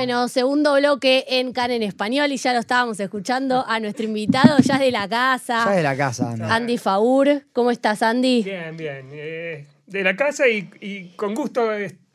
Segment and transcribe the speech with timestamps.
[0.00, 4.56] Bueno, segundo bloque en Can en Español y ya lo estábamos escuchando a nuestro invitado,
[4.64, 5.64] ya es de la casa.
[5.66, 6.42] Ya es de la casa, Andy.
[6.42, 7.42] Andy Faur.
[7.52, 8.42] ¿Cómo estás, Andy?
[8.42, 9.08] Bien, bien.
[9.12, 11.68] Eh, de la casa y, y con gusto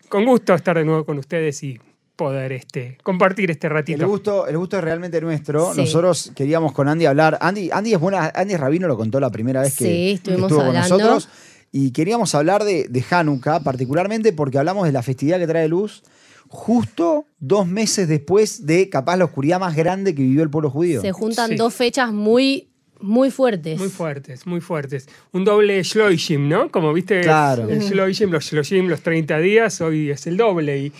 [0.09, 1.79] con gusto estar de nuevo con ustedes y
[2.15, 4.01] poder este, compartir este ratito.
[4.01, 5.71] El gusto, el gusto es realmente nuestro.
[5.75, 5.81] Sí.
[5.81, 7.37] Nosotros queríamos con Andy hablar.
[7.39, 10.49] Andy, Andy es buena, Andy Rabino lo contó la primera vez que, Sí, que estuvimos
[10.51, 10.89] estuvo hablando.
[10.89, 11.29] con nosotros.
[11.71, 16.01] Y queríamos hablar de, de Hanukkah, particularmente porque hablamos de la festividad que trae luz
[16.47, 21.01] justo dos meses después de capaz la oscuridad más grande que vivió el pueblo judío.
[21.01, 21.55] Se juntan Sí.
[21.55, 22.69] dos fechas muy,
[23.01, 23.77] muy fuertes.
[23.77, 25.07] Muy fuertes, muy fuertes.
[25.33, 26.71] Un doble Shloishim, ¿no?
[26.71, 27.67] Como viste, Claro.
[27.69, 30.77] el Shloishim, los Shloishim, los 30 días, hoy es el doble.
[30.77, 30.93] Y,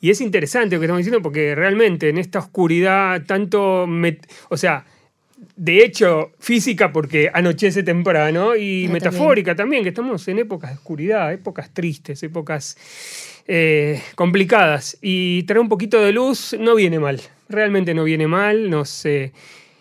[0.00, 3.86] y es interesante lo que estamos diciendo porque realmente en esta oscuridad, tanto.
[3.86, 4.86] met- o sea,
[5.56, 9.82] de hecho, física porque anochece temprano y metafórica también.
[9.82, 12.76] que estamos en épocas de oscuridad, épocas tristes, épocas
[13.46, 14.98] eh, complicadas.
[15.02, 19.32] Y traer un poquito de luz no viene mal, realmente no viene mal, nos, eh,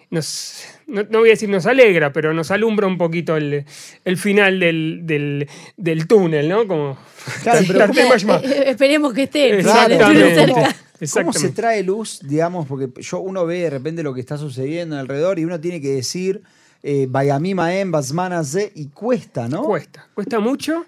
[0.10, 3.64] nos- no, no voy a decir nos alegra, pero nos alumbra un poquito el,
[4.04, 6.68] el final del, del- del túnel, ¿no?
[6.68, 6.98] Como
[7.44, 8.38] Claro, pero Tarte ¿cómo- Mashma.
[8.44, 9.58] Eh, Esperemos que esté.
[9.60, 10.36] Exactamente.
[10.36, 10.76] cerca.
[11.14, 12.68] ¿Cómo, se trae luz, digamos?
[12.68, 15.88] Porque yo uno ve de repente lo que está sucediendo alrededor y uno tiene que
[15.90, 16.44] decir
[16.84, 19.64] eh, Basmana Ze, y cuesta, ¿no?
[19.64, 20.86] Cuesta, cuesta mucho.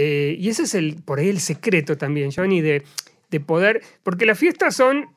[0.00, 2.84] Eh, y ese es el, por ahí el secreto también, Johnny, de,
[3.30, 3.82] de poder.
[4.04, 5.08] Porque las fiestas son,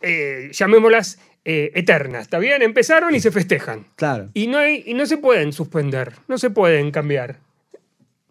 [0.00, 2.62] eh, llamémoslas, eh, eternas, ¿está bien?
[2.62, 3.86] Empezaron y se festejan.
[3.96, 4.28] Claro.
[4.34, 7.38] Y no, hay, y no se pueden suspender, no se pueden cambiar.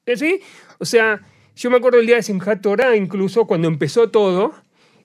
[0.05, 0.41] ¿Eh, ¿Sí?
[0.79, 1.21] O sea,
[1.55, 4.53] yo me acuerdo el día de Simchat Torah, incluso cuando empezó todo,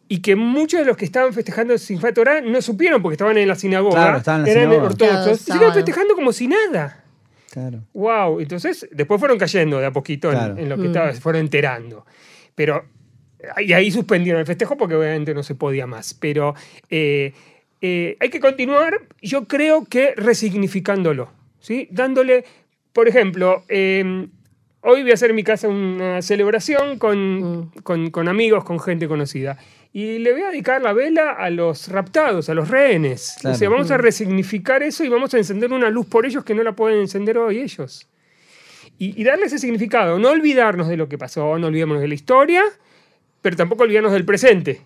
[0.08, 3.48] y que muchos de los que estaban festejando Simchat Torah no supieron porque estaban en
[3.48, 4.88] la sinagoga, Claro, estaban en la eran sinagoga.
[4.90, 5.74] ortodoxos, Claro, y sábado.
[5.74, 7.04] festejando como si nada.
[7.56, 7.84] Claro.
[7.94, 10.86] Wow, entonces después fueron cayendo de a poquito en- lo que Mm.
[10.88, 12.04] estaba, se fueron enterando.
[12.54, 12.84] Pero,
[13.64, 16.12] y ahí suspendieron el festejo porque obviamente no se podía más.
[16.12, 16.54] Pero
[16.90, 17.32] eh,
[17.80, 21.88] eh, hay que continuar, yo creo que resignificándolo, ¿sí?
[21.90, 22.44] Dándole,
[22.92, 24.28] por ejemplo, eh,
[24.86, 27.70] hoy voy a hacer en mi casa una celebración con, Mm.
[27.82, 29.58] con, con amigos, con gente conocida.
[29.92, 33.36] Y le voy a dedicar la vela a los raptados, a los rehenes.
[33.40, 33.54] Claro.
[33.54, 36.54] O sea, vamos a resignificar eso y vamos a encender una luz por ellos que
[36.54, 38.06] no la pueden encender hoy ellos.
[38.98, 40.18] Y, y darle ese significado.
[40.18, 42.62] No olvidarnos de lo que pasó, no olvidémonos de la historia,
[43.42, 44.80] pero tampoco olvidarnos del presente.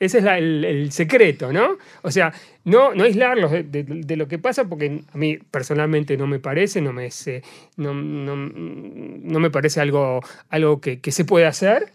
[0.00, 1.76] Ese es la- el, el secreto, ¿no?
[2.02, 2.32] O sea,
[2.64, 6.38] no, no aislarlos de, de- de lo que pasa, porque a mí personalmente no me
[6.38, 7.28] parece, no me, es,
[7.76, 11.92] no, no- no me parece algo, algo que, que se puede hacer.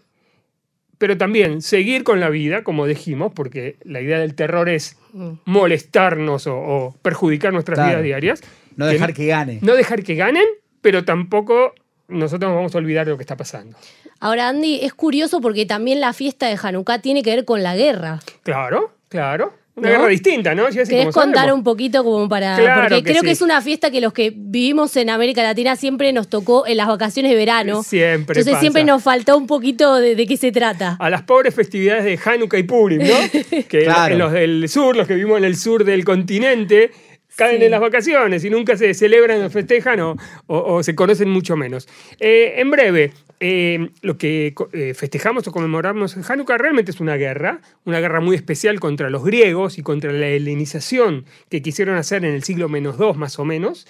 [0.98, 5.38] Pero también seguir con la vida, como dijimos, porque la idea del terror es Mm.
[5.46, 7.90] molestarnos o, o perjudicar nuestras Claro.
[7.92, 8.42] vidas diarias.
[8.76, 9.58] No dejar que gane.
[9.62, 10.44] No dejar que ganen,
[10.82, 11.72] pero tampoco
[12.08, 13.76] nosotros nos vamos a olvidar de lo que está pasando.
[14.20, 17.76] Ahora, Andy, es curioso porque también la fiesta de Hanukkah tiene que ver con la
[17.76, 18.20] guerra.
[18.42, 19.52] Claro, claro.
[19.76, 19.94] Una ¿No?
[19.98, 20.66] guerra distinta, ¿no?
[20.66, 21.58] Jessy, ¿Querés como contar sabemos.
[21.58, 22.56] un poquito como para...?
[22.56, 25.76] Claro porque que creo que es una fiesta que los que vivimos en América Latina
[25.76, 27.84] siempre nos tocó en las vacaciones de verano.
[27.84, 28.60] Siempre Entonces pasa.
[28.60, 30.96] siempre nos faltó un poquito de, de qué se trata.
[30.98, 33.14] A las pobres festividades de Hanukkah y Purim, ¿no?
[33.68, 34.14] Que Claro.
[34.14, 36.90] en los del sur, los que vivimos en el sur del continente,
[37.38, 37.64] caen Sí.
[37.66, 40.16] en las vacaciones y nunca se celebran o festejan o,
[40.48, 41.86] o- o se conocen mucho menos.
[42.18, 47.14] Eh, en breve, eh, lo que eh, festejamos o conmemoramos en Hanukkah realmente es una
[47.16, 52.24] guerra, una guerra muy especial contra los griegos y contra la helenización que quisieron hacer
[52.24, 53.86] en el siglo menos dos más o menos,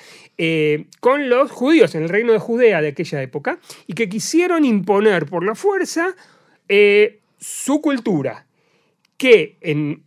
[1.01, 5.25] con los judíos en el reino de Judea de aquella época, y que quisieron imponer
[5.25, 6.15] por la fuerza
[7.39, 8.45] su cultura,
[9.17, 10.03] que en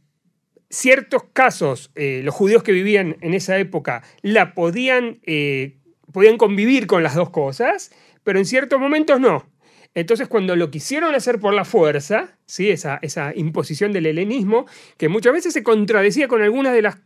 [0.71, 5.77] ciertos casos eh, los judíos que vivían en esa época la podían, eh,
[6.11, 7.91] podían convivir con las dos cosas,
[8.23, 9.45] pero en ciertos momentos no.
[9.93, 12.69] Entonces, cuando lo quisieron hacer por la fuerza, ¿sí?
[12.69, 14.65] esa, esa imposición del helenismo,
[14.97, 16.97] que muchas veces se contradecía con algunas de las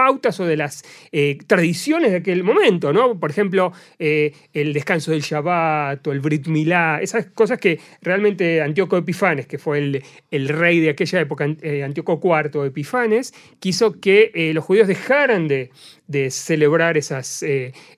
[0.00, 3.18] pautas o de las eh, tradiciones de aquel momento, ¿no?
[3.20, 8.62] Por ejemplo, eh, el descanso del Shabbat o el Brit Milá, esas cosas que realmente
[8.62, 14.00] Antíoco Epifanes, que fue el, el rey de aquella época, eh, Antíoco IV Epifanes, quiso
[14.00, 15.70] que eh, los judíos dejaran de,
[16.06, 17.42] de celebrar esas,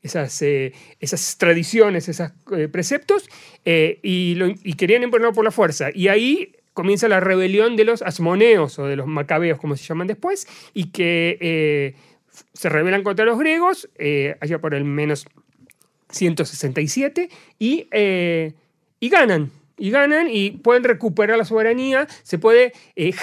[0.02, 0.42] esas,
[1.00, 2.30] esas tradiciones, esos
[2.72, 3.28] preceptos,
[3.64, 5.90] y, lo- y querían imponerlo por la fuerza.
[5.94, 10.06] Y ahí comienza la rebelión de los asmoneos o de los macabeos, como se llaman
[10.06, 11.94] después, y que eh,
[12.52, 15.26] se rebelan contra los griegos, eh, allá por el menos
[16.10, 17.28] 167,
[17.58, 18.52] y, eh,
[19.00, 19.50] y ganan.
[19.78, 22.06] Y ganan y pueden recuperar la soberanía.
[22.22, 22.72] Se puede,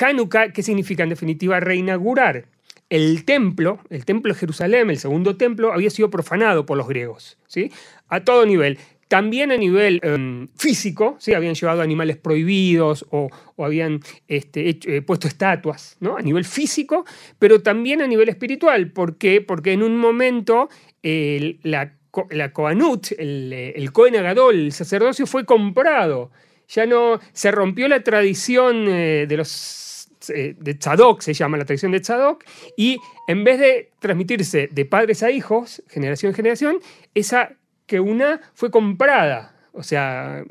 [0.01, 1.59] Hanukkah, ¿qué significa en definitiva?
[1.59, 2.45] Reinaugurar.
[2.89, 7.37] El templo, el templo de Jerusalén, el segundo templo, había sido profanado por los griegos,
[7.47, 7.71] ¿sí?
[8.07, 8.79] A todo nivel.
[9.09, 11.33] También a nivel em, físico, ¿sí?
[11.33, 16.15] habían llevado animales prohibidos o, habían este, eh, puesto estatuas, ¿no?
[16.15, 17.05] a nivel físico,
[17.39, 18.91] pero también a nivel espiritual.
[18.91, 19.41] ¿Por qué?
[19.41, 20.69] Porque en un momento
[21.03, 21.95] el- la,
[22.29, 26.31] la Kohanut, el, eh, el Cohen Agadol, el sacerdocio, fue comprado.
[26.69, 31.65] Ya no se rompió la tradición eh, de los eh, de Tzadok, se llama la
[31.65, 32.43] tradición de Tzadok,
[32.77, 32.97] y
[33.27, 36.79] en vez de transmitirse de padres a hijos, generación en generación,
[37.15, 37.53] esa
[37.89, 39.55] que una fue comprada.
[39.73, 40.43] O sea,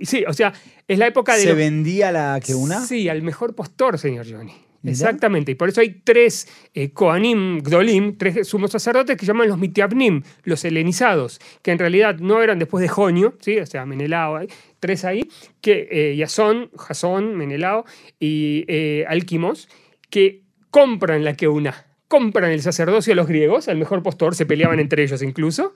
[0.00, 0.52] sí, o sea,
[0.86, 2.80] es la época de ¿Se vendía la que una?
[2.86, 4.54] Sí, al mejor postor, señor Johnny.
[4.84, 5.50] Exactamente.
[5.52, 10.22] Y por eso hay tres eh, Kohanim, Gdolim, tres sumos sacerdotes que llaman los Mitiabnim,
[10.44, 13.58] los helenizados, que en realidad no eran después de Jonio, ¿sí?
[13.58, 14.46] o sea, Menelao, hay
[14.78, 15.28] tres ahí,
[15.60, 17.84] que eh, Yasón, Jasón, Menelao
[18.20, 19.68] y eh, Alquimos,
[20.10, 24.46] que compran la que una, compran el sacerdocio a los griegos, al mejor postor, se
[24.46, 25.74] peleaban entre ellos incluso,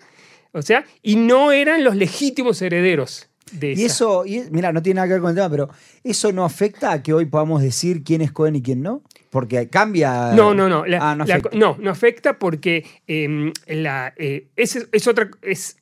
[0.52, 3.86] o sea, y no eran los legítimos herederos de Y esa.
[3.86, 5.68] eso, y, mira, no tiene nada que ver con el tema, pero
[6.04, 9.02] ¿eso no afecta a que hoy podamos decir quién es Cohen y quién no?
[9.30, 10.32] Porque cambia.
[10.32, 10.84] No, no, no.
[10.86, 15.30] la- ah, no la- no, no afecta porque eh, la, eh, es, es otra.
[15.42, 15.76] Es,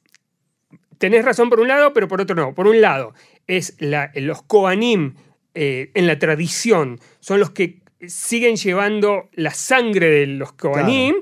[0.98, 2.54] tenés razón por un lado, pero por otro no.
[2.54, 3.14] Por un lado,
[3.46, 5.14] es la, los Koanim
[5.54, 11.16] eh, en la tradición, son los que siguen llevando la sangre de los Koanim,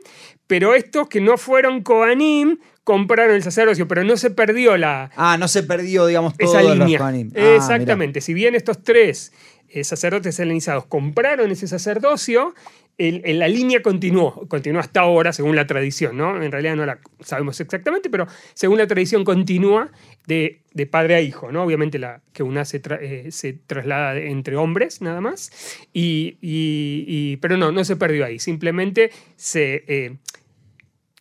[0.47, 2.59] pero estos que no fueron Koanim
[2.89, 6.99] compraron el sacerdocio, pero no se perdió la, Ah, no se perdió, digamos, esa línea.
[7.37, 8.23] Ah, Exactamente.
[8.23, 9.31] Si bien estos tres
[9.69, 12.55] eh, sacerdotes helenizados compraron ese sacerdocio,
[12.97, 16.43] el- el- la línea continuó, continuó hasta ahora, según la tradición, ¿no?
[16.43, 19.91] En realidad no la sabemos exactamente, pero según la tradición continúa
[20.27, 21.63] de, de padre a hijo, ¿no?
[21.65, 25.51] Obviamente la que una se, tra- eh, se traslada entre hombres, nada más,
[25.93, 29.85] y, y- y- pero no, no se perdió ahí, simplemente se...
[29.87, 30.17] eh,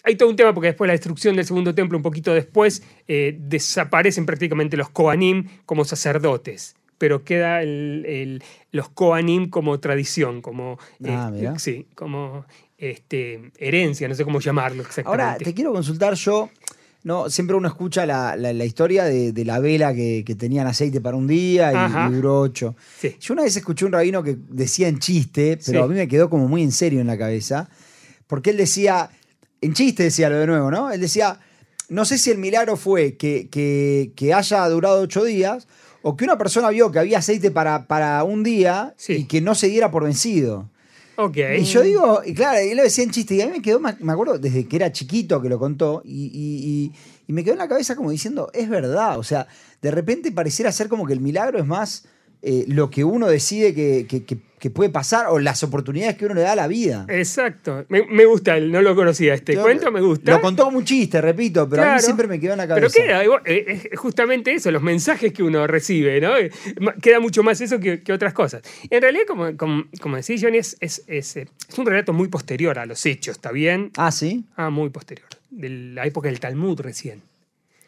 [0.07, 2.81] hay todo un tema porque después de la destrucción del segundo templo, un poquito después,
[3.07, 6.75] eh, desaparecen prácticamente los Kohanim como sacerdotes.
[6.97, 11.59] Pero queda el- el- los Kohanim como tradición, como, Ah, eh, mirá.
[11.59, 12.45] sí, como
[12.79, 15.23] este, herencia, no sé cómo llamarlo exactamente.
[15.23, 16.49] Ahora, te quiero consultar yo.
[17.03, 20.67] No, siempre uno escucha la, la- la historia de, de la vela que, que tenían
[20.67, 22.75] aceite para un día y, y duró ocho.
[22.99, 23.15] Sí.
[23.19, 25.85] Yo una vez escuché un rabino que decía en chiste, pero Sí.
[25.85, 27.69] a mí me quedó como muy en serio en la cabeza,
[28.27, 29.09] porque él decía,
[29.61, 30.91] en chiste decía lo de nuevo, ¿no?
[30.91, 31.39] Él decía,
[31.89, 35.67] no sé si el milagro fue que, que- que haya durado ocho días
[36.01, 39.13] o que una persona vio que había aceite para, para un día Sí.
[39.13, 40.69] y que no se diera por vencido.
[41.19, 41.37] Ok.
[41.59, 43.79] Y yo digo, y claro, él lo decía en chiste, y a mí me quedó,
[43.79, 46.91] me me acuerdo, desde que era chiquito que lo contó, y, y- y-
[47.27, 49.47] y me quedó en la cabeza como diciendo, es verdad, o sea,
[49.81, 52.05] de repente pareciera ser como que el milagro es más
[52.41, 56.25] eh, lo que uno decide que, que- que- que puede pasar o las oportunidades que
[56.25, 57.05] uno le da a la vida.
[57.09, 57.85] Exacto.
[57.89, 60.31] Me, me gusta, él, no lo conocía este Yo- cuento, me gusta.
[60.31, 62.87] Lo contó como un chiste, repito, pero a mí siempre me quedó en la Pero
[62.87, 63.03] cabeza.
[63.03, 66.35] queda, igual, eh, es justamente eso, los mensajes que uno recibe, ¿no?
[66.35, 66.49] Eh,
[67.03, 68.63] Queda mucho más eso que, que otras cosas.
[68.89, 71.47] En realidad, como, como, como decía Johnny, es, es, es, es
[71.77, 73.91] un relato muy posterior a los hechos, ¿está bien?
[73.95, 74.43] Ah, sí.
[74.55, 75.27] Ah, muy posterior.
[75.51, 77.21] De la época del Talmud recién.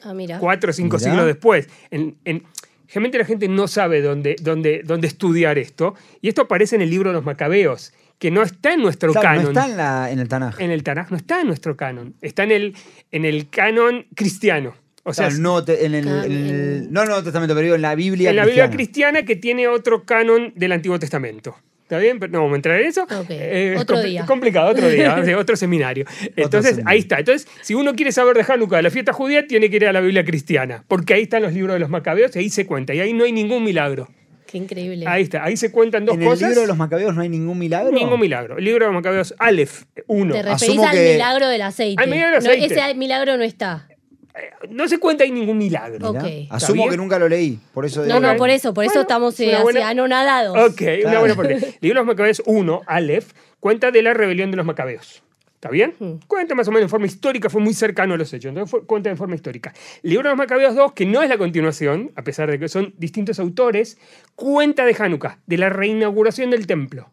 [0.03, 0.37] Ah, mira.
[0.39, 1.09] Cuatro o cinco Mirá.
[1.09, 1.67] siglos después.
[1.91, 2.43] En, en-
[2.89, 5.95] generalmente la gente no sabe dónde, dónde, dónde estudiar esto.
[6.21, 9.27] Y esto aparece en el libro de los Macabeos, que no está en nuestro Claro,
[9.27, 9.43] canon.
[9.43, 10.59] no está en, la, en el Tanaj.
[10.59, 12.15] En el Tanaj no está en nuestro canon.
[12.21, 12.75] Está en el,
[13.11, 14.75] en el canon cristiano.
[15.03, 17.81] O sea, Claro, Te- en el, en no en el Nuevo Testamento, pero digo en
[17.81, 21.55] la Biblia en la Biblia cristiana que tiene otro canon del Antiguo Testamento.
[21.89, 22.19] ¿Está bien?
[22.19, 23.01] Pero no vamos a entrar en eso.
[23.05, 24.25] Ok, es otro compli- día.
[24.27, 26.05] complicado, otro día, otro seminario.
[26.35, 26.83] Entonces, seminario.
[26.87, 27.17] ahí está.
[27.17, 29.91] Entonces, si uno quiere saber de Hanukkah, de la fiesta judía, tiene que ir a
[29.91, 32.93] la Biblia cristiana, porque ahí están los libros de los macabeos y ahí se cuenta.
[32.93, 34.07] Y ahí no hay ningún milagro.
[34.45, 35.05] Qué increíble.
[35.07, 36.49] Ahí está, ahí se cuentan dos En el cosas.
[36.49, 37.91] libro de los Macabeos no hay ningún milagro.
[37.91, 38.57] Ningún milagro.
[38.59, 40.31] El libro de los macabeos, Aleph 1.
[40.33, 42.03] Te referís Asumo al que- milagro del aceite.
[42.03, 42.73] Al milagro del No, aceite.
[42.75, 43.87] ese milagro no está.
[44.69, 46.09] No se cuenta ahí ningún milagro.
[46.09, 46.15] Ok.
[46.23, 46.27] Mirá.
[46.27, 46.89] ¿Está Asumo bien?
[46.91, 49.49] que nunca lo leí, por eso No, no, por eso, por eso estamos es eh,
[49.49, 50.57] una buena- así anonadados.
[50.71, 51.19] Ok, una Claro.
[51.19, 51.53] buena parte.
[51.55, 55.23] El libro de los Macabeos 1, Aleph, cuenta de la rebelión de los Macabeos.
[55.55, 55.93] ¿Está bien?
[56.27, 58.47] Cuenta más o menos en forma histórica, fue muy cercano a los hechos.
[58.49, 59.73] Entonces fue- cuenta en forma histórica.
[60.03, 62.69] El libro de los Macabeos 2, que no es la continuación, a pesar de que
[62.69, 63.97] son distintos autores,
[64.35, 67.11] cuenta de Hanukkah, de la reinauguración del templo.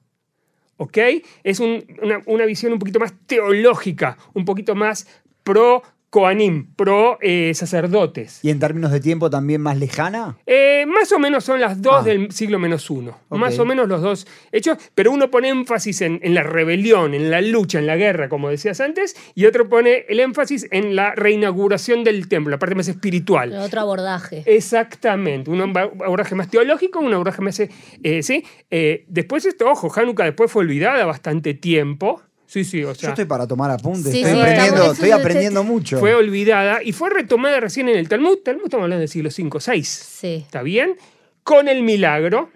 [0.76, 0.98] ¿Ok?
[1.42, 5.08] Es un- una, una visión un poquito más teológica, un poquito más
[5.42, 8.40] pro Koanim, pro eh, sacerdotes.
[8.42, 10.38] ¿Y en términos de tiempo también más lejana?
[10.46, 12.02] Eh, más o menos son las dos Ah.
[12.02, 13.18] del siglo menos uno.
[13.30, 17.30] Más o menos los dos hechos, pero uno pone énfasis en, en la rebelión, en
[17.30, 21.14] la lucha, en la guerra, como decías antes, y otro pone el énfasis en la
[21.14, 23.52] reinauguración del templo, la parte más espiritual.
[23.54, 24.42] Otro abordaje.
[24.46, 27.58] Exactamente, un abordaje más teológico, un abordaje más...
[27.60, 28.44] eh, sí.
[28.70, 33.08] Eh, después esto, ojo, Hanukkah después fue olvidada bastante tiempo, Sí, sí, o Yo sea,
[33.10, 35.98] estoy para tomar apuntes, Sí, estoy, sí, aprendiendo, estamos- estoy aprendiendo mucho.
[35.98, 38.38] fue olvidada y fue retomada recién en el Talmud.
[38.44, 39.82] Talmud estamos hablando del siglo V, VI.
[39.82, 40.42] Sí.
[40.46, 40.94] ¿Está bien?
[41.42, 42.50] Con el milagro.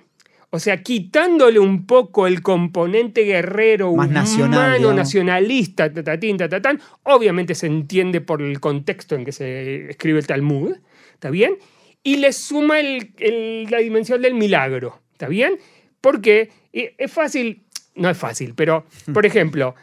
[0.53, 6.81] O sea, quitándole un poco el componente guerrero, Más humano, nacional, nacionalista, tatatín, tatatán.
[7.05, 10.73] Obviamente se entiende por el contexto en que se escribe el Talmud.
[11.15, 11.55] ¿Está bien?
[12.03, 15.01] Y le suma el- el- la dimensión del milagro.
[15.13, 15.59] ¿Está bien?
[16.01, 17.63] Porque es fácil,
[17.95, 19.75] no es fácil, pero, por ejemplo,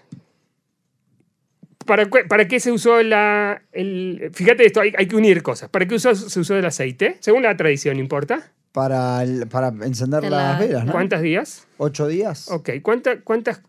[1.86, 4.30] ¿Para, qué- ¿Para qué se usó la, el...
[4.34, 5.70] Fíjate esto, hay, hay que unir cosas.
[5.70, 7.16] ¿Para qué usó- se usó el aceite?
[7.22, 8.52] Según la tradición, ¿importa?
[8.74, 10.92] Para, el- para encender De las la- velas, ¿no?
[10.92, 11.66] ¿Cuántos días?
[11.78, 12.50] ¿Ocho días?
[12.52, 13.62] Ok, ¿cuánta- ¿cuántas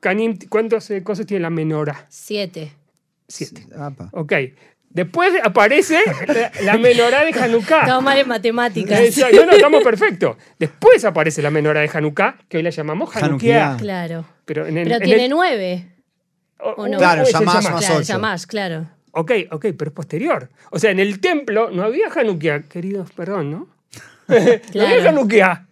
[0.00, 2.04] canim, cuántas eh, cosas tiene la menorá?
[2.10, 2.72] Siete.
[3.26, 3.66] Siete.
[3.78, 4.10] Apa.
[4.12, 4.32] Ok.
[4.94, 7.80] Después aparece la, la menorá de Hanukkah.
[7.80, 9.00] Estamos mal en matemáticas.
[9.00, 10.36] Exacto, no, no, estamos perfectos.
[10.58, 13.76] Después aparece la menorá de Hanukkah, que hoy la llamamos Hanukkah.
[13.78, 14.26] Claro.
[14.44, 15.88] Pero, en el, Pero en tiene el- nueve.
[16.60, 16.98] o- ¿o no?
[16.98, 18.02] Claro, el más, Claro, ocho.
[18.02, 18.86] ya más, claro.
[19.12, 20.50] Ok, ok, pero es posterior.
[20.70, 23.68] O sea, en el templo no había Hanukkah, queridos, perdón, ¿no?
[24.28, 25.08] No había Claro.
[25.08, 25.66] Hanukkah.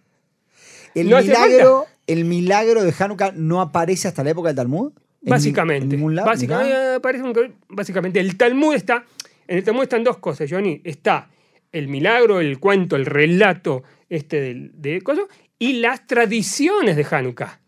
[0.93, 4.91] El, No milagro, el milagro de Hanukkah no aparece hasta la época del Talmud.
[5.21, 5.83] ¿En ni- Básicamente.
[5.85, 6.27] En ningún lado.
[6.27, 6.95] básicamente, Mirá.
[6.95, 9.05] eh, parece un- básicamente, el Talmud está.
[9.47, 10.81] En el Talmud están dos cosas, Johnny.
[10.83, 11.29] Está
[11.71, 15.25] el milagro, el cuento, el relato este del- de, cosas,
[15.59, 17.59] y las tradiciones de Hanukkah.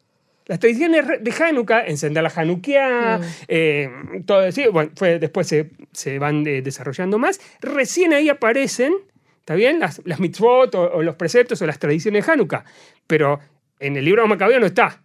[0.47, 3.23] Las tradiciones de Hanukkah, encender la Hanukkah, Mm.
[3.47, 3.89] eh,
[4.25, 7.39] todo sí, bueno, fue, después se, se van eh, desarrollando más.
[7.61, 8.93] Recién ahí aparecen,
[9.39, 9.79] ¿está bien?
[9.79, 12.65] Las, las mitzvot o, o los preceptos o las tradiciones de Hanukkah.
[13.07, 13.39] Pero
[13.79, 15.02] en el libro de Macabeo no está.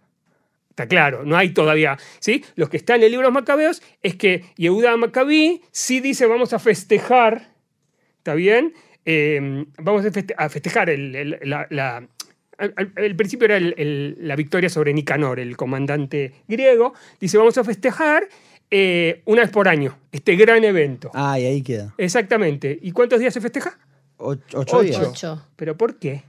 [0.79, 1.97] Está claro, no hay todavía.
[2.19, 2.41] ¿sí?
[2.55, 6.25] Lo que está en el libro de los Macabeos es que Yehuda Macabí sí dice
[6.25, 7.49] vamos a festejar,
[8.19, 8.73] ¿está bien?
[9.03, 12.07] Eh, vamos a, feste- a festejar el, el- la, la-
[12.57, 16.93] al, principio era el- el- la victoria sobre Nicanor, el comandante griego.
[17.19, 18.29] Dice vamos a festejar
[18.71, 21.11] eh, una vez por año, este gran evento.
[21.13, 21.93] Ah, y ahí queda.
[21.97, 22.79] Exactamente.
[22.81, 23.77] ¿Y cuántos días se festeja?
[24.15, 24.81] Ocho, ocho Ocho.
[24.83, 25.07] días.
[25.09, 25.45] Ocho.
[25.57, 26.23] ¿Pero por qué?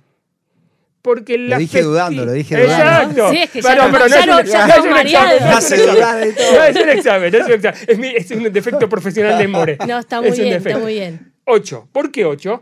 [1.03, 2.75] Porque la dije festi- dudando, lo dije dudando.
[3.29, 3.31] Exacto.
[3.31, 5.59] Sí, es que ya Pero- no- pero ya no- ya no es un examen, no
[5.59, 6.35] es un examen.
[6.55, 7.81] No, es un examen, es un examen.
[7.89, 9.79] Es, mi- es un defecto profesional de More.
[9.89, 10.69] No, está muy Es bien, defecto.
[10.71, 11.33] está muy bien.
[11.47, 11.89] Ocho.
[11.93, 12.61] ¿Por qué ocho?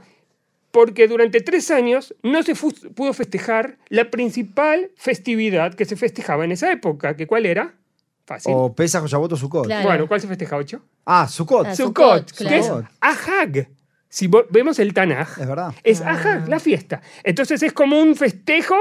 [0.70, 6.52] Porque durante tres años no se pudo festejar la principal festividad que se festejaba en
[6.52, 7.16] esa época.
[7.16, 7.74] ¿Que ¿Cuál era?
[8.26, 8.52] Fácil.
[8.54, 9.64] O Pesach, Shavuot o Sukkot.
[9.66, 9.88] Claro.
[9.88, 10.82] Bueno, ¿cuál se festeja ocho?
[11.06, 11.66] Ah, Sukkot.
[11.68, 12.88] Ah, Sukkot, Sukkot, que es claro.
[13.00, 13.68] Ahag.
[14.08, 15.74] Si vemos el Tanaj, Es verdad.
[15.84, 16.10] es Ah.
[16.10, 17.02] Ahag, la fiesta.
[17.24, 18.76] Entonces es como un festejo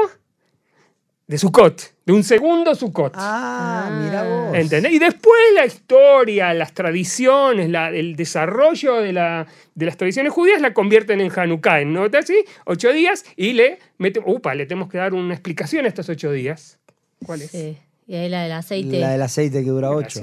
[1.28, 3.12] de Sukkot, de un segundo Sukkot.
[3.16, 4.02] Ah, Ah.
[4.02, 4.56] mira vos.
[4.56, 4.94] ¿Entendés?
[4.94, 10.62] Y después la historia, las tradiciones, la- el desarrollo de, la- de las tradiciones judías
[10.62, 14.90] la convierten en Hanukkah, en nota así, ocho días, y le meten, upa, le tenemos
[14.90, 16.80] que dar una explicación a estos ocho días.
[17.26, 17.52] ¿Cuál es?
[17.52, 17.78] Sí.
[18.08, 19.00] Y ahí la del aceite.
[19.00, 20.22] La del aceite que dura ocho.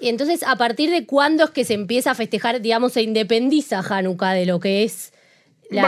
[0.00, 3.80] Y entonces, ¿a partir de cuándo es que se empieza a festejar, digamos, se independiza
[3.80, 5.12] Hanukkah de lo que es
[5.70, 5.82] la,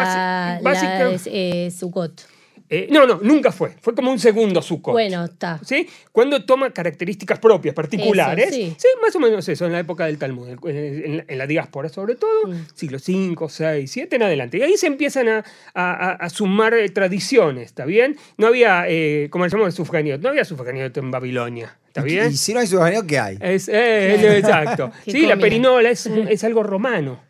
[0.63, 2.27] básica- la, eh, Sukkot?
[2.75, 3.75] Eh, no, no, nunca fue.
[3.83, 4.93] Fue como un segundo Sukkot.
[4.95, 5.61] Bueno, está.
[5.63, 5.87] ¿Sí?
[6.11, 8.47] Cuando toma características propias, particulares.
[8.49, 8.87] Eso, sí.
[9.03, 10.59] más o menos eso, en la época del Talmud, en,
[11.05, 12.55] en la, en la diáspora sobre todo, Mm.
[12.75, 14.57] siglo V, VI, VII en adelante.
[14.57, 18.17] Y ahí se empiezan a, a- a- a sumar eh, tradiciones, ¿está bien?
[18.39, 22.31] No había, eh, como le llamamos, sufganiot, no había sufganiot en Babilonia, ¿está bien?
[22.33, 23.37] Y si no hay sufragio, ¿qué hay?
[23.41, 24.35] Es, eh, Claro.
[24.39, 24.93] exacto.
[25.07, 27.21] Sí, la perinola es, es algo romano,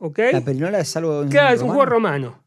[0.00, 0.20] ¿ok?
[0.32, 1.26] La perinola es algo.
[1.28, 2.40] Claro, es un juego romano.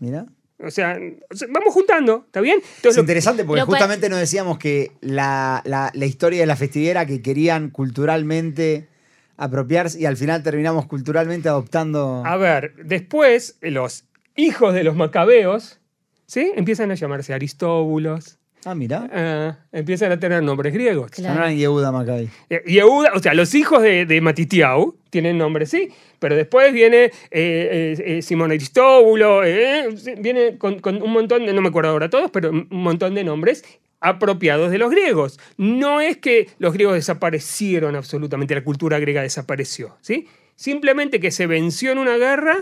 [0.00, 0.26] Mira.
[0.64, 0.98] O sea,
[1.30, 2.60] o sea, vamos juntando, ¿está bien?
[2.82, 6.56] Es lo- interesante porque Lo justamente nos decíamos que la, la- la historia de la
[6.56, 8.88] festividad era que querían culturalmente
[9.36, 12.22] apropiarse y al final terminamos culturalmente adoptando.
[12.24, 14.04] A ver, después los
[14.36, 15.80] hijos de los macabeos,
[16.26, 16.52] ¿sí?
[16.54, 19.08] Empiezan a llamarse Aristóbulos, Ah, mira.
[19.12, 21.10] ah, empiezan a tener nombres griegos.
[21.10, 21.50] Claro.
[21.50, 22.28] Yehuda Maccabi.
[22.48, 25.88] Eh, Yehuda, o sea, los hijos de, de Matitiau tienen nombres, sí,
[26.20, 29.88] pero después viene eh, eh, eh, Simón Aristóbulo, eh,
[30.18, 33.24] viene con, con un montón de, no me acuerdo ahora todos, pero un montón de
[33.24, 33.64] nombres
[34.00, 35.38] apropiados de los griegos.
[35.56, 40.28] No es que los griegos desaparecieron absolutamente, la cultura griega desapareció, ¿sí?
[40.54, 42.56] Simplemente que se venció en una guerra,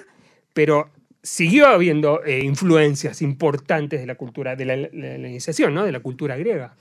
[0.54, 0.90] pero
[1.23, 5.85] siguió habiendo eh, influencias importantes de la cultura, de la, la- la iniciación, ¿no?
[5.85, 6.75] De la cultura griega.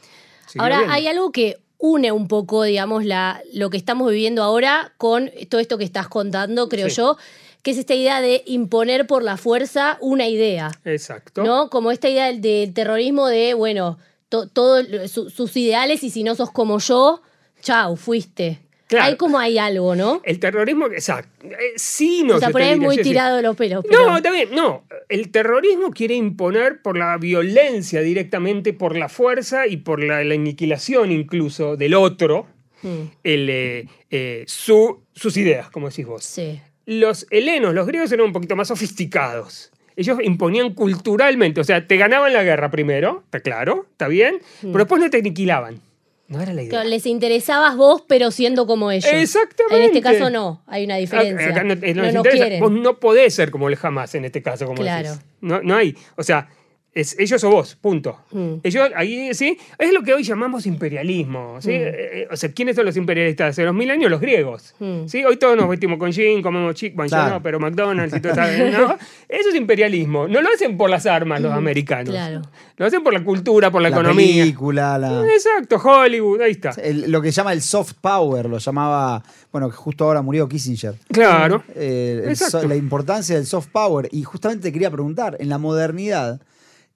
[0.47, 0.93] Siguió Ahora, habiendo.
[0.95, 5.61] hay algo que une un poco, digamos, la, lo que estamos viviendo ahora con todo
[5.61, 6.95] esto que estás contando, creo Sí.
[6.97, 7.17] yo,
[7.61, 10.71] que es esta idea de imponer por la fuerza una idea.
[10.85, 11.43] Exacto.
[11.43, 11.69] ¿No?
[11.69, 13.97] Como esta idea del, del terrorismo de, bueno,
[14.29, 17.21] todos sus ideales y si no sos como yo,
[17.61, 18.59] chau, fuiste.
[18.89, 19.05] Claro.
[19.05, 20.19] Hay como hay algo, ¿no?
[20.25, 21.47] El terrorismo, exacto.
[21.47, 22.35] Eh, sí, no.
[22.35, 23.85] o sea, por ahí es muy tirado de los pelos.
[23.87, 24.83] pero- No, también, no.
[25.07, 30.33] El terrorismo quiere imponer por la violencia directamente, por la fuerza y por la, la
[30.33, 32.47] aniquilación incluso del otro,
[32.81, 33.01] Mm.
[33.23, 36.23] el, eh, eh, su- sus ideas, como decís vos.
[36.23, 36.59] Sí.
[36.87, 39.71] Los helenos, los griegos eran un poquito más sofisticados.
[39.95, 44.77] Ellos imponían culturalmente, o sea, te ganaban la guerra primero, está claro, está bien, pero
[44.79, 45.81] después no te aniquilaban.
[46.29, 46.69] No era la idea.
[46.69, 49.11] Claro, les interesabas vos, pero siendo como ellos.
[49.11, 49.77] Exactamente.
[49.77, 51.49] En este caso no, hay una diferencia.
[51.49, 52.43] Acá no, eh, no no nos interesa.
[52.45, 52.59] quieren.
[52.61, 55.09] Vos no podés ser como el jamás en este caso, como Claro.
[55.09, 55.25] decís.
[55.41, 55.95] No, no hay.
[56.15, 56.47] O sea,
[56.93, 58.17] es ellos o vos, punto.
[58.31, 58.53] Mm.
[58.63, 61.57] Ellos, ahí sí, es lo que hoy llamamos imperialismo.
[61.61, 61.71] ¿sí?
[61.71, 64.09] Eh, eh, o sea, ¿quiénes son los imperialistas hace los mil años?
[64.09, 64.73] Los griegos.
[64.79, 65.05] Mm.
[65.07, 65.23] ¿sí?
[65.23, 67.33] Hoy todos nos vestimos con jean, comemos chic, bueno, yo Claro.
[67.35, 68.77] no, pero McDonald's y todo eso.
[68.77, 68.97] ¿no?
[69.29, 70.27] Eso es imperialismo.
[70.27, 72.09] No lo hacen por las armas los americanos.
[72.09, 72.41] claro.
[72.77, 74.43] Lo hacen por la cultura, por la, La economía.
[74.43, 76.71] película, la- Exacto, Hollywood, ahí está.
[76.81, 80.95] el- lo que llama el soft power, lo llamaba, bueno, que justo ahora murió Kissinger.
[81.11, 81.61] Claro.
[81.75, 82.61] Eh, el Exacto.
[82.61, 84.07] so- la importancia del soft power.
[84.11, 86.39] Y justamente te quería preguntar, en la modernidad,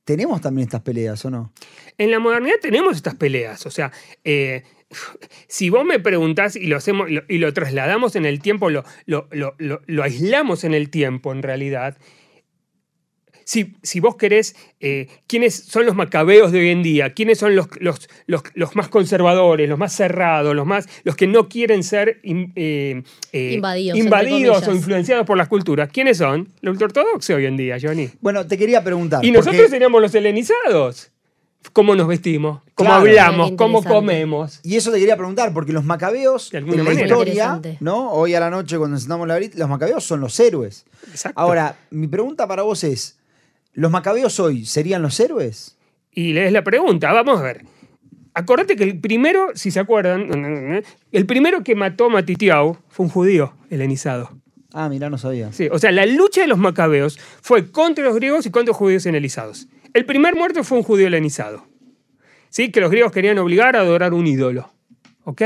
[0.03, 1.51] ¿tenemos también estas peleas o no?
[1.97, 3.65] En la modernidad tenemos estas peleas.
[3.65, 3.91] O sea,
[4.23, 4.63] eh,
[5.47, 8.83] si vos me preguntás y lo hacemos y lo, trasladamos en el tiempo, lo
[10.03, 11.97] aislamos en el tiempo, en realidad.
[13.45, 17.13] Si, si vos querés, eh, ¿quiénes son los macabeos de hoy en día?
[17.13, 21.27] ¿Quiénes son los, los, los, los más conservadores, los más cerrados, los, más, los que
[21.27, 25.89] no quieren ser in- eh, eh, Invadidos, invadidos o influenciados por las culturas?
[25.91, 26.49] ¿Quiénes son?
[26.61, 28.09] Los ultraortodoxos hoy en día, Johnny.
[28.21, 29.23] Bueno, te quería preguntar.
[29.23, 31.09] Y porque- nosotros seríamos los helenizados.
[31.71, 32.61] ¿Cómo nos vestimos?
[32.75, 33.01] ¿Cómo Claro.
[33.05, 33.51] hablamos?
[33.53, 34.59] ¿Cómo comemos?
[34.63, 37.07] Y eso te quería preguntar, porque los macabeos, De en alguna la manera.
[37.07, 37.61] historia.
[37.79, 38.11] ¿no?
[38.11, 40.85] Hoy a la noche cuando encendamos la varita, los macabeos son los héroes.
[41.09, 41.39] Exacto.
[41.39, 43.17] Ahora, mi pregunta para vos es,
[43.73, 45.77] ¿los macabeos hoy serían los héroes?
[46.11, 47.11] Y lees la pregunta.
[47.11, 47.65] Vamos a ver.
[48.35, 53.11] Acordate que el primero, si se acuerdan, el primero que mató a Matitiau fue un
[53.11, 54.37] judío helenizado.
[54.73, 55.51] Ah, mirá, no sabía.
[55.51, 58.77] Sí, o sea, la lucha de los macabeos fue contra los griegos y contra los
[58.77, 59.67] judíos helenizados.
[59.93, 61.67] El primer muerto fue un judío helenizado.
[62.49, 62.71] ¿Sí?
[62.71, 64.71] Que los griegos querían obligar a adorar un ídolo.
[65.25, 65.43] ¿Ok?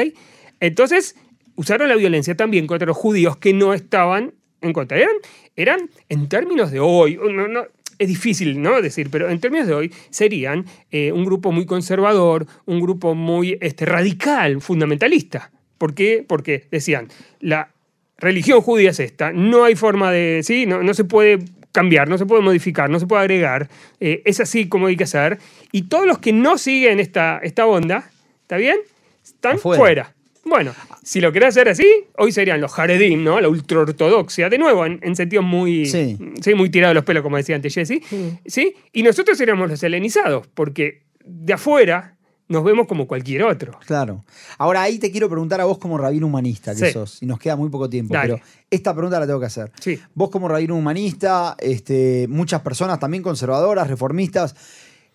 [0.62, 1.16] Entonces,
[1.56, 4.98] usaron la violencia también contra los judíos que no estaban en contra.
[4.98, 5.16] Eran,
[5.58, 7.66] eran en términos de hoy, no- no-
[8.00, 8.82] es difícil ¿no?
[8.82, 13.58] decir, pero en términos de hoy serían eh, un grupo muy conservador, un grupo muy
[13.62, 15.52] este, radical, fundamentalista.
[15.78, 16.26] ¿Por qué?
[16.28, 17.08] Porque decían,
[17.40, 17.70] la
[18.18, 20.66] religión judía es esta, no hay forma de, ¿sí?
[20.66, 21.40] No, no se puede
[21.72, 25.04] cambiar, no se puede modificar, no se puede agregar, eh, es así como hay que
[25.04, 25.38] hacer.
[25.72, 28.10] Y todos los que no siguen esta, esta onda,
[28.42, 28.78] ¿está bien?
[29.24, 30.17] Están fuera.
[30.48, 31.86] Bueno, si lo querés hacer así,
[32.18, 33.40] hoy serían los Haredim, ¿no?
[33.42, 36.18] La ultraortodoxia, de nuevo, en, en sentido muy, Sí.
[36.42, 38.02] sí, muy tirado de los pelos, como decía antes Jesse,
[38.46, 38.74] ¿sí?
[38.94, 42.16] Y nosotros seríamos los helenizados, porque de afuera
[42.50, 43.78] nos vemos como cualquier otro.
[43.86, 44.24] Claro.
[44.58, 46.92] Ahora ahí te quiero preguntar a vos como rabino humanista que Sí.
[46.94, 48.36] sos, y nos queda muy poco tiempo, Dale.
[48.36, 49.70] pero esta pregunta la tengo que hacer.
[49.82, 50.00] Sí.
[50.14, 54.56] Vos como rabino humanista, este, muchas personas también conservadoras, reformistas,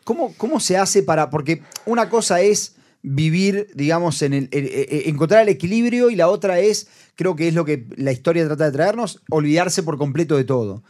[0.05, 1.31] ¿cómo, ¿cómo se hace para...?
[1.31, 6.89] Porque una cosa es vivir, digamos, en el, encontrar el equilibrio y la otra es,
[7.17, 10.85] creo que es lo que la historia trata de traernos, olvidarse por completo de todo.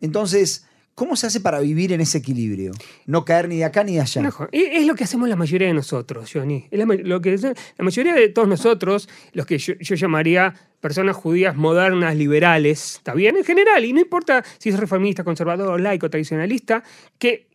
[0.00, 2.72] Entonces, ¿cómo se hace para vivir en ese equilibrio?
[3.06, 4.22] No caer ni de acá ni de allá.
[4.22, 6.66] No, es lo que hacemos la mayoría de nosotros, Johnny.
[6.70, 11.16] Es la, lo que, la mayoría de todos nosotros, los que yo, yo llamaría personas
[11.16, 13.36] judías modernas, liberales, ¿está bien?
[13.36, 16.82] En general, y no importa si es reformista, conservador, laico, tradicionalista,
[17.18, 17.48] que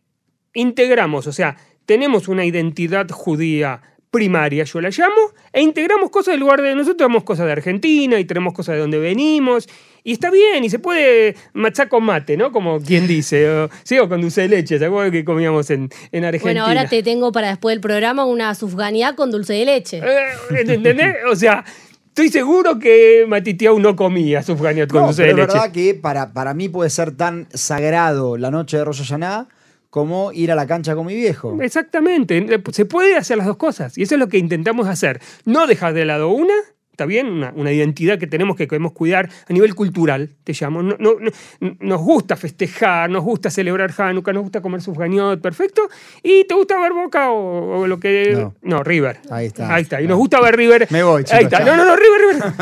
[0.52, 3.82] integramos, o sea, tenemos una identidad judía
[4.14, 8.16] primaria, yo la llamo, e integramos cosas del lugar de nosotros, tenemos cosas de Argentina
[8.20, 9.68] y tenemos cosas de donde venimos,
[10.04, 12.52] y está bien, y se puede machar con mate, ¿no?
[12.52, 15.88] Como quien dice, o, sí, o con dulce de leche, ¿se acuerdan que comíamos en,
[16.12, 16.62] en Argentina?
[16.62, 19.98] Bueno, ahora te tengo para después del programa una sufganía con dulce de leche.
[19.98, 21.16] Eh, ¿Entendés?
[21.28, 21.64] O sea,
[22.06, 25.58] estoy seguro que Matitiau no comía sufganiot con No, dulce pero de es leche.
[25.58, 29.48] verdad que para, para mí puede ser tan sagrado la noche de Rosh Hashanah
[29.94, 31.56] como ir a la cancha con mi viejo.
[31.62, 32.44] Exactamente.
[32.72, 33.96] Se puede hacer las dos cosas.
[33.96, 35.20] Y eso es lo que intentamos hacer.
[35.44, 36.52] No dejar de lado una,
[36.94, 37.26] ¿está bien?
[37.26, 40.80] Una, una identidad que tenemos que queremos cuidar a nivel cultural, te llamo.
[40.80, 45.82] No, no- no- nos gusta festejar, nos gusta celebrar Hanukkah, nos gusta comer sufganiot, perfecto.
[46.22, 48.30] ¿Y te gusta ver Boca o, o lo que...
[48.34, 48.54] No.
[48.62, 48.82] No.
[48.84, 49.18] River.
[49.30, 49.74] Ahí está.
[49.74, 50.00] Ahí está.
[50.00, 50.86] Y nos gusta ver River.
[50.90, 51.58] Me voy, chicos, Ahí está.
[51.64, 51.66] chao.
[51.66, 52.20] No, no, no, River,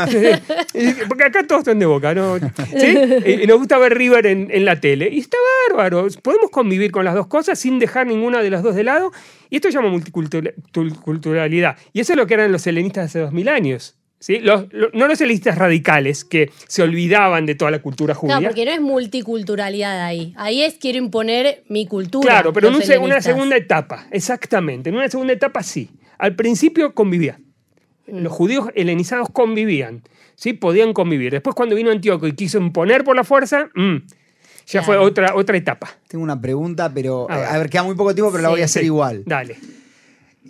[0.09, 0.43] River.
[1.09, 2.39] Porque acá todos están de Boca, ¿no?
[2.39, 2.99] ¿Sí?
[3.43, 5.09] Y nos gusta ver River en, en la tele.
[5.13, 5.37] Y está
[5.69, 6.07] bárbaro.
[6.23, 9.13] Podemos convivir con las dos cosas sin dejar ninguna de las dos de lado.
[9.51, 11.77] Y esto se llama multiculturalidad.
[11.93, 13.97] Y eso es lo que eran los helenistas hace dos mil años.
[14.23, 14.39] ¿Sí?
[14.39, 18.37] Los- lo- no los helenistas radicales que se olvidaban de toda la cultura judía.
[18.39, 20.33] No, porque no es multiculturalidad ahí.
[20.37, 22.27] Ahí es quiero imponer mi cultura.
[22.27, 24.91] Claro, pero en un una segunda etapa, exactamente.
[24.91, 25.91] En una segunda etapa sí.
[26.19, 27.43] Al principio convivían.
[28.07, 28.19] Mm.
[28.21, 30.03] Los judíos helenizados convivían.
[30.37, 30.53] ¿sí?
[30.53, 31.33] Podían convivir.
[31.33, 33.97] Después, cuando vino Antíoco y quiso imponer por la fuerza, mm,
[34.67, 35.03] ya fue Claro.
[35.09, 35.89] otra, otra etapa.
[36.09, 37.49] Tengo una pregunta, pero A eh, ver.
[37.49, 39.23] a ver, queda muy poco tiempo, pero la voy a hacer Sí, igual.
[39.27, 39.57] Dale.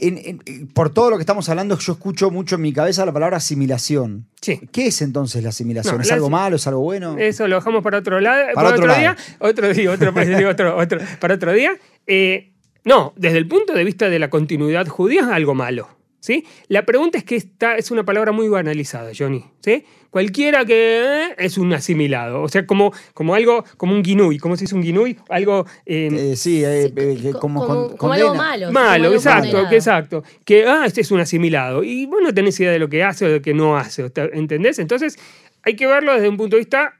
[0.00, 3.12] En- en- por todo lo que estamos hablando, yo escucho mucho en mi cabeza la
[3.12, 4.26] palabra asimilación.
[4.40, 4.60] Sí.
[4.72, 5.96] ¿Qué es entonces la asimilación?
[5.96, 6.56] No, ¿Es la algo malo?
[6.56, 7.16] ¿Es algo bueno?
[7.18, 8.42] Eso lo dejamos para otro lado.
[8.54, 8.98] Para otro lado.
[8.98, 9.16] día.
[9.38, 10.12] Otro día, otro,
[10.50, 11.72] otro, otro, para otro día.
[12.06, 12.52] Eh,
[12.84, 15.88] no, desde el punto de vista de la continuidad judía es algo malo.
[16.22, 16.46] ¿Sí?
[16.68, 19.44] La pregunta es que esta es una palabra muy banalizada, Johnny.
[19.60, 19.84] ¿sí?
[20.08, 22.42] Cualquiera que eh, es un asimilado.
[22.42, 24.38] O sea, como, como algo, como un guinui.
[24.38, 25.16] ¿Cómo se dice un guinui?
[25.28, 25.66] Algo.
[25.84, 28.70] eh, Eh, sí, eh, Sí, eh, como, como, con- como algo malo.
[28.72, 30.22] Malo, algo exacto, que exacto.
[30.44, 31.82] Que, ah, este es un asimilado.
[31.82, 34.08] Y vos no tenés idea de lo que hace o de lo que no hace,
[34.10, 34.78] ¿te- ¿entendés?
[34.78, 35.18] Entonces,
[35.64, 36.94] hay que verlo desde un punto de vista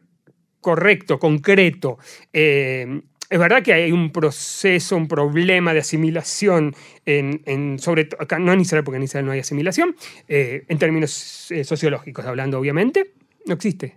[0.60, 1.98] correcto, concreto.
[2.32, 6.74] Eh, es verdad que hay un proceso, un problema de asimilación,
[7.06, 9.96] en, en- sobre acá no en Israel, porque en Israel no hay asimilación,
[10.28, 13.12] eh, en términos eh, sociológicos hablando, obviamente,
[13.46, 13.96] no existe.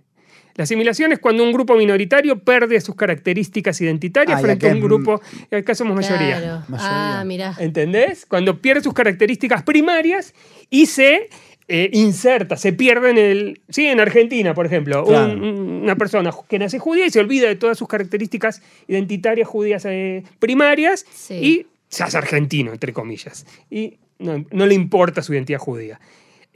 [0.55, 4.79] La asimilación es cuando un grupo minoritario pierde sus características identitarias Ah, frente a un
[4.79, 5.21] grupo,
[5.51, 6.37] acá somos mayoría.
[6.39, 6.63] Claro.
[6.69, 7.19] Mayoría.
[7.19, 7.55] Ah, mirá.
[7.59, 8.25] ¿Entendés?
[8.25, 10.33] Cuando pierde sus características primarias
[10.69, 11.27] y se
[11.67, 13.61] eh, inserta, se pierde en el.
[13.69, 15.03] Sí, en Argentina, por ejemplo.
[15.03, 15.33] Claro.
[15.33, 19.83] un- una persona que nace judía y se olvida de todas sus características identitarias judías
[19.85, 21.33] eh, primarias Sí.
[21.35, 23.45] y se hace argentino, entre comillas.
[23.69, 25.99] Y no, no le importa su identidad judía.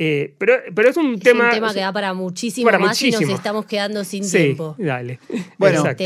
[0.02, 1.46] Eh, pero, pero es un Es tema.
[1.46, 3.32] un tema que da para muchísimo para más y muchísimo.
[3.32, 4.76] nos estamos quedando sin Sí, tiempo.
[4.78, 5.20] dale.
[5.58, 5.80] Bueno.
[5.80, 6.04] Exacto.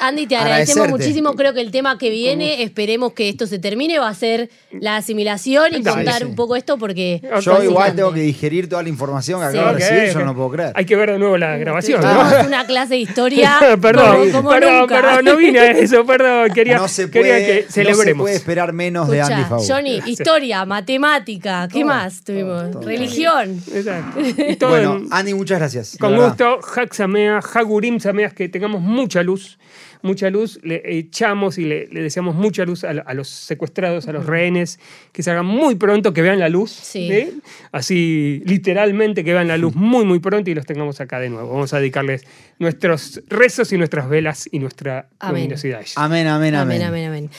[0.00, 0.90] Andy, te agradecemos Agradecerte.
[1.08, 1.34] muchísimo.
[1.34, 4.96] Creo que el tema que viene, esperemos que esto se termine, va a ser la
[4.96, 7.20] asimilación y contar un poco esto porque.
[7.22, 7.28] Yo
[7.62, 7.96] igual fascinante.
[7.96, 9.58] tengo que digerir toda la información que Sí.
[9.58, 10.72] acabo de recibir, yo no puedo creer.
[10.74, 12.08] Hay que ver de nuevo la grabación, ¿no?
[12.08, 13.58] Tuvimos una clase de historia.
[13.80, 15.00] perdón, como, como perdón, nunca.
[15.00, 18.24] perdón, no vine a eso, perdón, quería, no, se quería puede, que no se celebremos.
[18.24, 19.62] puede esperar menos de Andy Fau.
[19.66, 22.70] Johnny, historia, matemática, ¿qué Todo, más tuvimos?
[22.70, 22.82] todo.
[22.82, 23.60] Religión.
[23.72, 24.20] Exacto.
[24.48, 25.96] Y todo Bueno, en- Andy, muchas gracias.
[25.98, 29.58] con gusto, Hak Samea, Hagurim Sameas, que tengamos mucha luz,
[30.02, 34.12] mucha luz, le echamos y le, le deseamos mucha luz a, a los secuestrados, a
[34.12, 34.78] los rehenes,
[35.12, 37.08] que salgan muy pronto, que vean la luz, Sí.
[37.08, 37.40] ¿sí?
[37.72, 41.48] así literalmente que vean la luz muy muy pronto y los tengamos acá de nuevo.
[41.52, 42.24] Vamos a dedicarles
[42.58, 45.42] nuestros rezos y nuestras velas y nuestra Amén.
[45.42, 45.78] luminosidad.
[45.78, 45.92] a ellos.
[45.96, 46.82] Amén, amén, amén.
[46.82, 47.38] Amén, amén, amén.